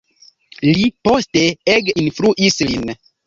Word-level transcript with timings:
Li 0.69 0.87
poste 1.09 1.43
ege 1.75 1.95
influis 2.05 2.59
lin. 2.73 2.93